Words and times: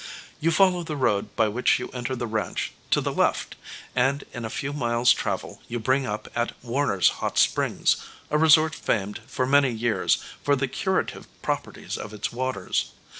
You 0.39 0.49
follow 0.49 0.81
the 0.81 0.95
road 0.95 1.35
by 1.35 1.47
which 1.47 1.77
you 1.77 1.89
enter 1.89 2.15
the 2.15 2.25
ranch, 2.25 2.71
to 2.89 3.01
the 3.01 3.13
left, 3.13 3.55
and 3.95 4.23
in 4.33 4.45
a 4.45 4.49
few 4.49 4.73
miles' 4.73 5.13
travel 5.13 5.61
you 5.67 5.77
bring 5.79 6.07
up 6.07 6.27
at 6.35 6.53
Warner's 6.63 7.09
Hot 7.21 7.37
Springs, 7.37 7.97
a 8.31 8.37
resort 8.39 8.73
famed 8.73 9.19
for 9.27 9.45
many 9.45 9.69
years 9.69 10.17
for 10.41 10.55
the 10.55 10.67
curative 10.67 11.27
properties 11.43 11.97
of 11.99 12.15
its 12.15 12.33
waters. 12.33 12.93